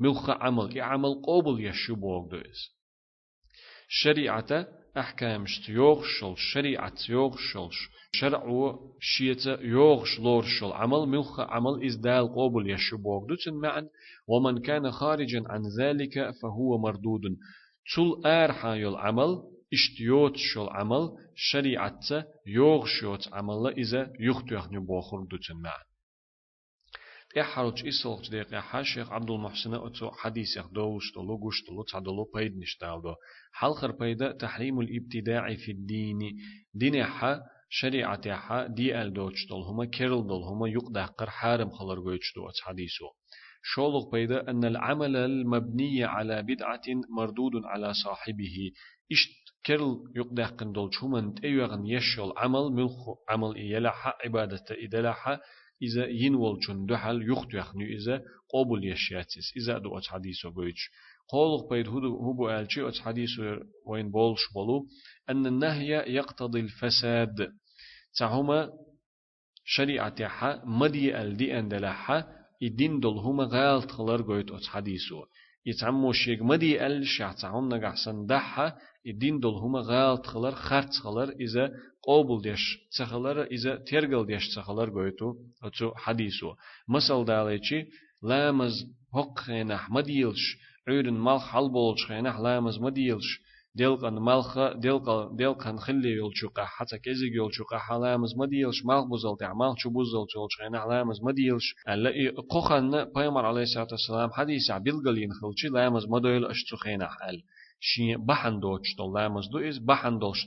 [0.00, 2.78] ملخ عمل كي عمل قبل يشبوك دويس.
[3.88, 11.86] شريعة أحكام شتيوغ شل شريعة يوغ شلش شرع شيت يوغ شلور شل عمل ملخ عمل
[11.86, 13.88] إزدال قبل يشبوك دوتن معا.
[14.28, 17.22] ومن كان خارجا عن ذلك فهو مردود.
[17.94, 22.00] تل آرحا يل عمل اشتيوت شل عمل شريعة
[22.46, 25.87] يوغ شوت عمل إذا يختيخ نبوخر دوتن معا.
[27.40, 31.62] إحرج إسلق دقيقة حاشيخ عبد المحسن أتو حديث يخدوش دلو قوش
[31.94, 33.14] دلو بيد نشتاو دو
[33.52, 36.18] حلخر بيدا تحريم الابتداع في الدين
[36.74, 42.00] دين حا شريعة حا دي أل دوش دل هما كيرل دل هما يقدقر حارم خلر
[42.00, 43.04] قوش دو حديثو
[43.62, 46.82] شولق بيدا أن العمل المبني على بدعة
[47.18, 48.72] مردود على صاحبه
[49.12, 53.92] إشت كرل يقدقن دول شومن تأيوغن يشل عمل ملخ عمل إيلا
[54.24, 55.40] عبادة إدلا
[55.82, 58.22] إذا ينول چون دحل يخت يخنو إذا
[58.54, 60.90] قبول يشياتيس إذا دو أتش حديثو بيش
[61.28, 64.86] قولق بيد هبو ألشي أتش حديثو وين بولش بولو
[65.30, 67.52] أن النهي يقتضي الفساد.
[68.18, 68.70] تعهما
[69.64, 72.24] شريعة حا مدي ألدي أندلحا
[72.62, 75.24] الدين دول هما غالت خلر قويت أتش حديثو
[75.66, 78.72] يتعمو شيك مدي ال شعتهم نقحسن دحا
[79.06, 81.70] الدين دول هما غالت خلر خرت خلر إذا
[82.02, 86.54] قوبل ديش تخلر إذا ترجل ديش تخلر قويتو أتو حديثو
[86.88, 87.86] مثل داليتشي
[88.22, 88.72] لامز
[89.14, 90.56] حق خينح مديلش
[90.88, 93.40] عيرن مال حل بولش خينح لامز مديلش
[93.78, 99.74] ديلقن مالخ ديلق ديلقن خلي يولشوقا حتى كيزي يولشوقا حلامز مديلش مال بوزل تاع مال
[99.76, 102.10] شو بوزل تولش خينح لامز مديلش ألا
[102.50, 107.42] قخن بيمر عليه الصلاة والسلام حديث عبيل قلين خلشي لامز مديل أشتو خينح أل
[107.80, 110.46] شي بحن دوتش تو لامز دو إز بحن دوش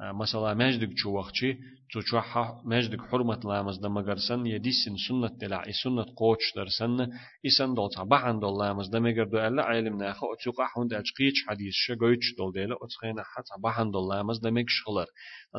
[0.00, 1.58] مثلا مجدك شو وقتي
[1.92, 2.20] تو شو
[2.64, 7.08] مجدك حرمة لامز دم مجرسن يديسن سنة تلع سنة قوتش درسن
[7.46, 11.72] إسن دول تبعن دول لامز دم مجر دو ألا علم ناخو أتوقع هند أجقيش حديث
[11.74, 15.06] شجويتش دول ديلا أتخينا حتى بعن دول لامز دم مجش خلر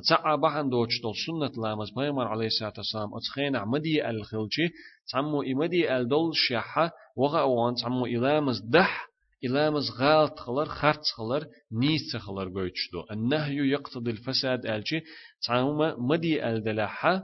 [0.04, 4.70] تسعى بعن دوتش دول سنة لامز بيمر عليه الصلاة والسلام أتخينا مدي الخلشي
[5.12, 12.16] تعمو إمدي الدول شاحة وغا وان تعمو إلامز دح إلامز غالط خلر خرط خلر نيس
[12.18, 15.02] خلر قويتشدو النهي يقتضي الفساد ألشي
[15.48, 17.24] تعاوما مدي ألدلاحة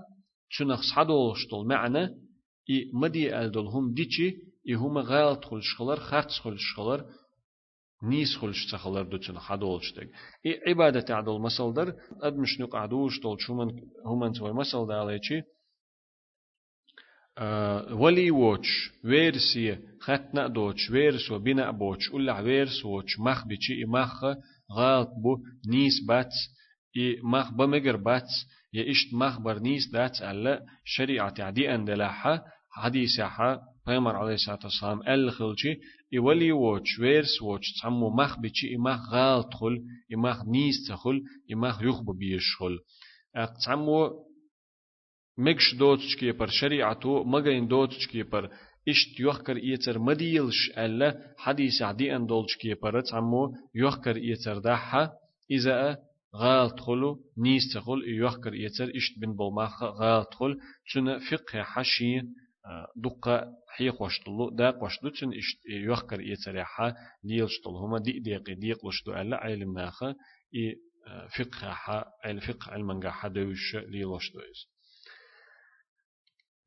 [0.49, 2.03] شنخ صحدولشتول معنى
[2.69, 4.33] إي مدي الدلهم ديشي
[4.69, 7.05] إي هما غالط خلش خلر خرط خلش خلر
[8.03, 10.09] نيس خلش تخلر دوتشن حدولشتك
[10.45, 13.67] إي عبادة عدول مسلدر أدمش نقعدوش دول شومن
[14.05, 15.41] هما توي مسل داليشي
[17.91, 24.23] ولي ووتش ويرسي ختنأ دوتش ويرس وبناء بوتش ولا ويرس ووتش مخ بيشي مخ
[24.77, 26.33] غالط بو نيس بات
[26.97, 28.29] إي مخ بمجر بات
[28.73, 34.59] يا إشت مخ بر نيس دات ألا شريعة عدي أندلاحة حديث حا پیغمبر علیه الصلاة
[34.63, 35.73] والسلام أل خلچی
[36.11, 39.75] ای ولی وچ ویرس وچ تمو مخ بچی ای مخ غالط خل
[40.09, 42.75] ای مخ نیست خل ای مخ یخ ببیش خل.
[43.35, 44.09] اق تمو
[45.41, 48.49] مكش دوتشكي بر شريعتو مغين دوتشكي بر
[48.89, 55.09] إشت يوخكر إيتر مديلش ألا حديث عدي أن دولشكي برت عمو يوخكر إيتر داحا
[55.51, 55.97] إذا
[56.35, 60.57] غال تخلو نيس تخل يوخكر إيتر إشت بن بالماخ غال تخل
[60.93, 62.21] تنا فقه حشي
[62.95, 68.85] دقة حيق وشتلو داق وشتلو تن إشت يوخكر إيتر يحا ليلشتل هما دي ديق ديق
[68.85, 70.15] وشتلو ألا علم ناخا
[70.55, 70.75] إي
[71.37, 74.80] فقه حا الفقه علمنغا حدوش ليلوشتلو إيس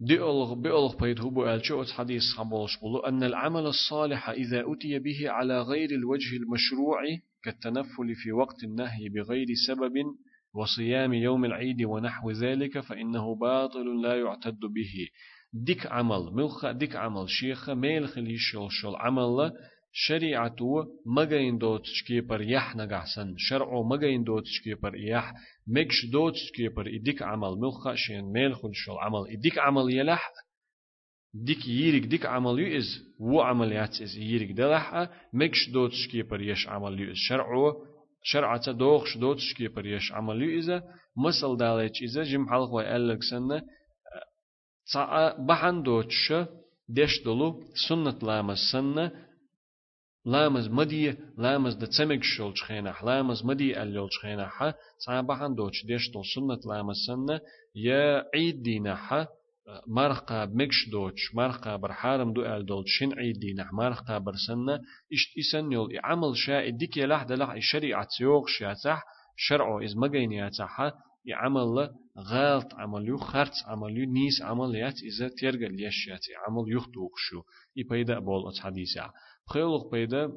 [0.07, 0.55] بيولغ
[1.01, 6.37] بيد هو الجوت حديث حبولش بلو أن العمل الصالح إذا أتي به على غير الوجه
[6.37, 7.03] المشروع
[7.43, 9.93] كالتنفل في وقت النهي بغير سبب
[10.55, 15.09] وصيام يوم العيد ونحو ذلك فإنه باطل لا يعتد به.
[15.53, 19.53] ديك عمل ملخ ديك عمل شيخ ميل خليش شل عمل
[19.97, 20.57] شريعة
[21.07, 25.33] مغين دوت شكيبر يح نغحسن شرع مغين دوت شكيبر يح.
[25.67, 30.33] مكش دوت شكيبر إديك عمل ملخا شين ميل خلشل عمل إديك عمل يلح.
[31.35, 32.87] ديك ييرك ديك عمل يؤز.
[33.21, 35.11] و عمليات إز ييرك دلح.
[35.33, 37.17] مكش دوت شكيبر يش عمل يؤز.
[37.17, 37.73] شرع
[38.23, 40.71] شرعة دوغش دوت شكيبر يش عمل يؤز.
[41.17, 43.63] مسل داليش إذا جم حلق ويألق سنة
[45.47, 46.33] بحن دوتش.
[46.89, 47.63] ديش دلو.
[47.89, 49.25] سنة لامس سنة
[50.27, 54.73] لامز مدي لامز د تسمك شول شخينا لامز مدي اللول شخينا ح
[55.07, 57.41] صابحان دوش ديش دول سنة لامز سنة
[57.75, 59.27] يا عيد دينا ح
[59.87, 64.75] مرقا بمكش دوش مرقا برحارم دو ال دول شن عيد دينا مرقا برسنة
[65.13, 69.03] اشت اسن يول عمل شاء ديك يلح دلح الشريعة يوغ شاتح
[69.37, 70.93] شرعو از مغين ياتح
[71.25, 77.43] يعمل غلط عمل يو خرط عمل يو نيس عمليات إذا تيرجل يشياتي عمل يخطوق شو
[77.77, 79.11] يبيدا بول أتحديثا
[79.53, 80.33] خيلق بيدا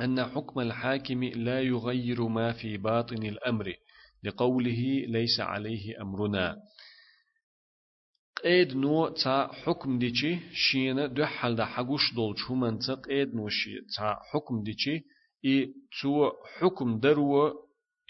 [0.00, 3.74] أن حكم الحاكم لا يغير ما في باطن الأمر
[4.24, 6.56] لقوله ليس عليه أمرنا.
[8.44, 13.48] قيد نو تا حكم ديشي شينا دو حال دا حقوش دول شو منطق قيد نو
[13.48, 15.04] شي تا حكم ديشي
[15.44, 17.48] إي تو حكم درو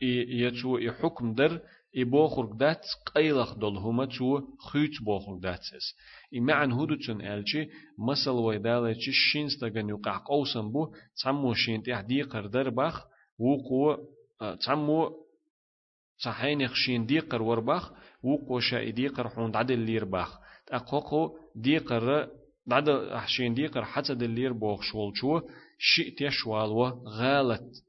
[0.02, 1.61] إي يتو إي حكم در
[1.96, 5.94] إي بوخرق دات قيلخ دول هما تو خيط بوخرق داتس
[6.35, 12.00] إي معن هدو تون ألچي مسل ويدالچي شينس دغن يقع قوسن بو تسمو شين تيح
[12.00, 13.07] دي قردر بخ
[13.38, 13.96] وقو
[14.61, 15.22] تسمو
[16.18, 20.38] صحين خشين دي قر وربخ وقو شا دي قر حون عدل لير بخ.
[20.70, 22.28] اقوقو دي قر
[22.66, 25.40] بعد حشين دي قر حتى دلير بوخ شول شو
[25.78, 26.70] شئ تشوال
[27.07, 27.83] غالت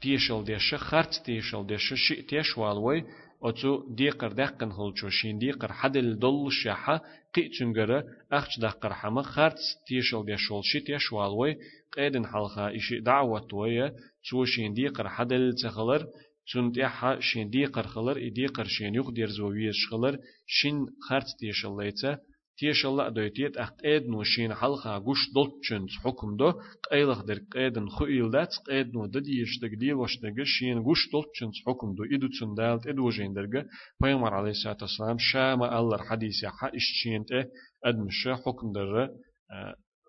[0.00, 3.04] تيشل ديش خرت تيشل ديش شئ تيشوال وي
[3.42, 7.02] أتو ديقر دقن هلچو شين ديقر حدل دل شاحة
[7.34, 11.56] قي تنجرة أخش دقر حما خرت تيشل ديشول شي تيشوالوي
[11.96, 13.94] قيدن حلقة إشي دعوة ويا
[14.30, 16.06] تو شين ديقر حدل تخلر
[16.52, 22.18] تون تيحا شين ديقر خلر إديقر شين يخ دير زوويش خلر شين خرت تيشل ليتا
[22.57, 26.53] تيش الله دويتيت أخت إيد نوشين حلقة قوش دلتشن حكم دو
[26.91, 31.95] قيلخ در قيدن خيل دات قيد نو دديش دقديل وش دقش شين قوش دلتشن حكم
[31.95, 33.65] دو إدو تسن دالت إدو جين درقة
[34.01, 37.49] بيمر عليه الصلاة والسلام شاما الله الحديث يحا إشتشين تيه
[37.85, 39.09] أدمش حكم در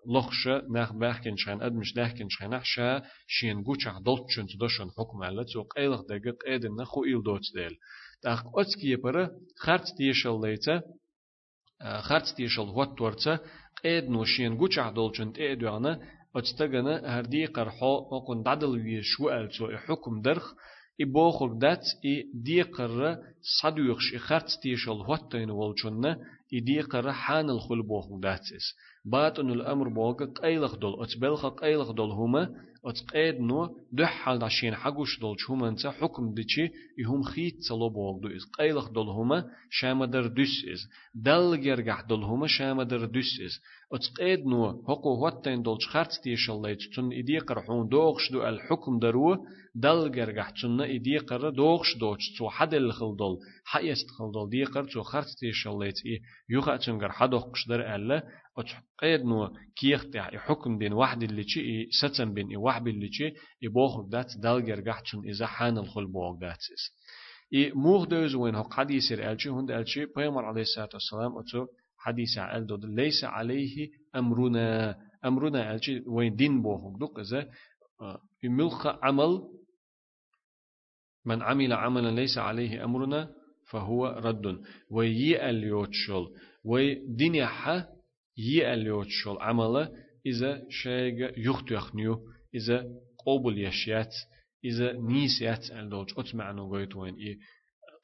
[0.07, 5.63] لخش نخ بحكن شان أدمش دحكن شان شا شين قوش دلتشن تدشن حكم الله تو
[5.63, 7.77] قيلخ دقة قيدن نخو إل دوت ديل
[8.23, 10.81] تاق أتكي يبرا خرط تيشل ليتا
[11.83, 13.39] خرط تيشل هوت تورتا
[13.83, 15.99] قيد نوشين قوش عدولشن تيدوانا
[16.35, 20.53] أتستغنا هردي قرحو دادل ويشو ألتو حكم درخ
[21.01, 23.17] إبوخر دات إي دي قرر
[23.61, 26.05] صدوخش إخرت تيشل هوتين والشن
[26.53, 28.65] إي دي قرر حان الخل بوخر داتس
[29.05, 32.49] بات أن الأمر بوغ قيلخ دول أتبلخ قيلخ دول هما
[32.85, 38.19] أتقيد نو دح حال داشين حقوش دول شو انت حكم ديشي يهم خيت صلو بوغ
[38.19, 40.81] دو إز قيلخ دول هما شام در دس إز
[41.15, 43.59] دل جرجح دول هما شام در دس إز
[43.93, 49.45] أتقيد نو حقو هوتين دول شخرت تيشل ليت تن إدي قرحون دوغش دو الحكم درو
[49.75, 54.63] دل جرجح تن إدي قر دوغش دوش تو حد الخل دول حيست خل دول دي
[54.63, 56.19] قر تو خرت تيشل ليت إيه
[56.49, 58.23] يوغا تنجر حدوقش در ألا
[58.99, 64.37] قيد نو كيخ تاع حكم بين واحد اللي شيء ستن بين اللي شيء يبوخ دات
[64.37, 66.93] دالجر قحتشن إذا حان الخل بوغ داتس
[67.53, 72.37] إي موغ دوز وين هو حديث الألشي هند الألشي بيمر عليه الصلاة والسلام أتو حديث
[72.37, 77.49] عال دود ليس عليه أمرنا أمرنا ألشي وين دين بوغ دوك إذا
[78.43, 79.41] يملخ عمل
[81.25, 83.29] من عمل عملا ليس عليه أمرنا
[83.69, 86.27] فهو رد ويي اليوتشل
[86.63, 87.87] وي حا
[88.37, 89.91] يأليوت شول عمله
[90.25, 92.85] إذا شيء يختيخنيو إذا
[93.25, 94.15] قبول يشيات
[94.65, 97.37] إذا نيسيات الدولج أتمعنو قويت وين إيه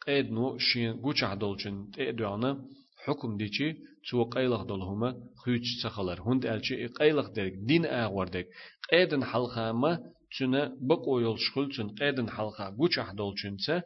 [0.07, 2.65] قيد نو شين قوش عدولجن تأدوانا
[3.05, 3.75] حكم ديشي
[4.09, 6.21] تو قيلق دولهما خيوش سخلر.
[6.21, 8.47] هند ألشي قيلق ديك دين آغور ديك.
[8.91, 9.99] قيدن حلقة ما
[10.39, 13.83] تنا بقو يلشخل تن قيدن حلقة قوش عدولجن سه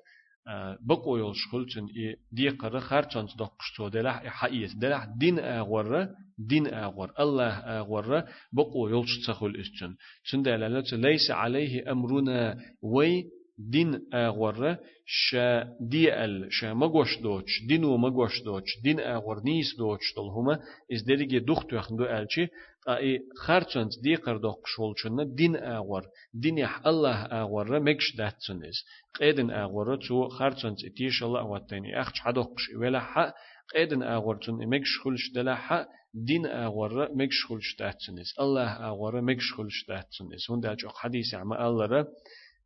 [0.81, 7.53] بقويل شخلتن إي دي قرر خارجان تدقشتو دلح حقيقة دلح دين أغورة دين أغور الله
[7.79, 9.95] أغورة بقويل شتخل إستن
[10.31, 13.23] سندلالة ليس عليه أمرنا وي
[13.57, 19.99] دين أغورة شا دي ال شا مغوش دوش دينو مغوش دوش دين أغور نيس دوش
[20.19, 20.59] هما
[20.93, 22.47] إز دريجي دختو يخندو ألشي
[22.89, 26.03] أي خرچنت دي قردوق شولچن دين آغور
[26.33, 28.77] دين يح الله اغور مكش داتسنز
[29.19, 33.33] قيدن اغور تو خرچنت تيش الله واتني اخ حدوق ولا ح
[33.73, 40.51] قيدن آغورتون مكش خلش دلاحة دين آغورة مكش خلش تاتسنس الله آغورة مكش خلش تاتسنس
[40.51, 42.05] هون داج حديث عما الله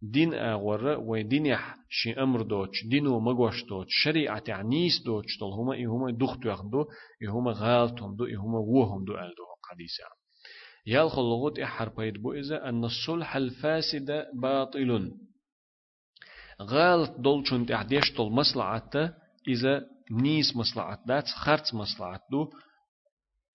[0.01, 5.73] دين آغورة ودين يح شي أمر دوتش دينو مغوش دوتش شريعة عنيس دوتش طول هما
[5.75, 6.85] إهما دخت يخدو
[7.23, 9.46] إهما غالتهم دو إهما وهم دو ألدو.
[9.69, 10.27] حديث عما
[10.87, 15.11] يالخل لغوت إحر بيد بو إذا أن الصلح الفاسد باطل.
[16.61, 18.91] غالت دول چون تعديش دول مصلحة
[19.47, 22.49] إذا نيس مصلحة دات خرط مصلحة دو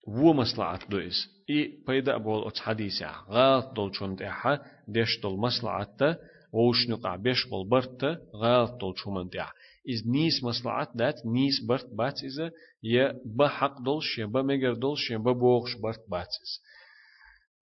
[0.07, 1.27] و مصلحة دو إز.
[1.49, 6.17] إي بيدا بول أتس حديثة غالت دول چون تعها ديش دول مصلحة
[6.53, 8.03] ووش نقع بيش بول برت
[8.35, 9.53] غالت دول چون تعها
[9.89, 12.51] إز نيس مصلحة دات نيس برت بات إذا
[12.83, 16.73] يا بحق دولش يا بمجر دولش يا ببوغش برت بات إذا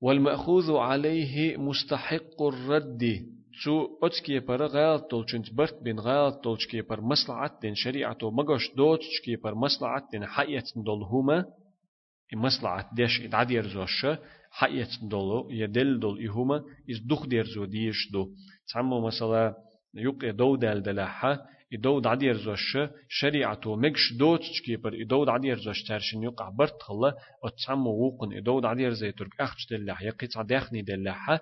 [0.02, 3.04] والمأخوذ عليه مستحق الرد.
[3.54, 9.36] شو أتكي بر غالط تولشنت برت بين غالط تولشكي بر مصلحة دين شريعة مغش دوتشكي
[9.36, 11.46] بر مصلحة دين حقية دول هما.
[12.34, 14.06] مصلحة ديش إدعاد يرزوش
[14.52, 18.30] حقية دولو يدل دول إهما إز دخ ديرزو ديش دو.
[18.74, 19.56] تعمو مثلا
[19.94, 21.46] يقي دو دال دلاحة.
[21.74, 22.78] إدود عدير زوش
[23.10, 27.14] شريعته مكش دوت تشكيبر إدود عدير زوش ترشن يقع برت خلا
[27.44, 31.40] أتسمى ووقن إدود عدير زي ترك أخش دلح يقيت عداخني دلحة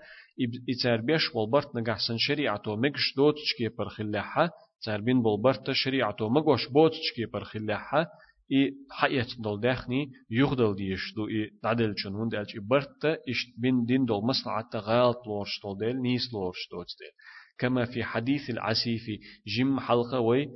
[0.69, 4.49] إتار بيش والبرت نجحسن شريعته مكش دوت تشكيبر خلاحة
[4.81, 8.07] تربين بالبرت شريعته مقوش بوت تشكيبر خلاحة
[8.51, 13.53] إي حقيقة دول داخني يغدل ديش دو إي دعدل چون هون دالش إي برت إش
[13.57, 15.95] بين دين دول مصلحة غالط لورش دول ديل
[16.33, 17.11] لورش دوت ديل
[17.59, 19.01] كما في حديث العسيف
[19.47, 20.49] جم حلقة وي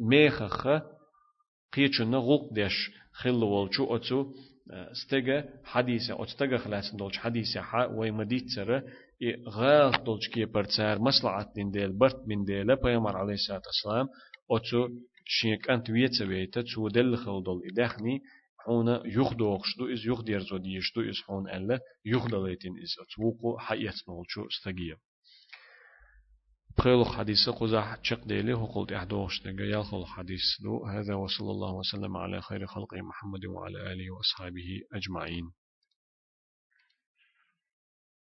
[0.00, 0.66] ميخخ
[1.72, 4.32] قيتشنا غوق ديش خلو والشو أتو
[4.70, 8.82] استجا حديثة أتستجا خلاص دولش حديثة حا وي مديت سر
[9.48, 14.06] غال دولش كي برتسار مصلحة دين ديل برت من ديل بيامر عليه الصلاة والسلام
[14.50, 14.88] أتو
[15.26, 18.20] شيك أنت ويتسا بيتا تو دل خل دول إدخني
[18.58, 24.96] حونا يخدو أخشدو إز يخدير زوديشدو إز حون ألا يخدليتين إز أتوقو حيات نولشو استجيب
[26.78, 29.42] بخيل حديث قزح تشق ديلي هو قلت أحدوش
[30.06, 35.52] حديث دو هذا وصلى الله وسلم على خير خلق محمد وعلى آله وأصحابه أجمعين.